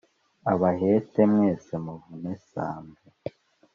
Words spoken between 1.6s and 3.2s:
muvune sambwe